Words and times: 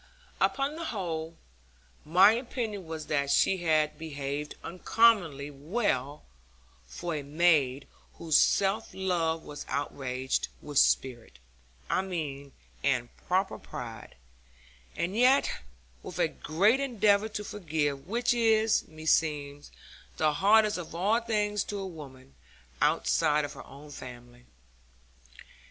Upon 0.41 0.73
the 0.77 0.85
whole, 0.85 1.37
my 2.03 2.31
opinion 2.31 2.87
was 2.87 3.05
that 3.05 3.29
she 3.29 3.57
had 3.57 3.99
behaved 3.99 4.55
uncommonly 4.63 5.51
well 5.51 6.23
for 6.87 7.13
a 7.13 7.21
maid 7.21 7.85
whose 8.15 8.35
self 8.35 8.89
love 8.95 9.43
was 9.43 9.63
outraged, 9.69 10.47
with 10.59 10.79
spirit, 10.79 11.37
I 11.87 12.01
mean, 12.01 12.51
and 12.83 13.15
proper 13.27 13.59
pride; 13.59 14.15
and 14.95 15.15
yet 15.15 15.51
with 16.01 16.17
a 16.17 16.27
great 16.27 16.79
endeavour 16.79 17.29
to 17.29 17.43
forgive, 17.43 18.07
which 18.07 18.33
is, 18.33 18.87
meseems, 18.87 19.69
the 20.17 20.33
hardest 20.33 20.79
of 20.79 20.95
all 20.95 21.19
things 21.21 21.63
to 21.65 21.77
a 21.77 21.85
woman, 21.85 22.33
outside 22.81 23.45
of 23.45 23.53
her 23.53 23.67
own 23.67 23.91
family. 23.91 24.45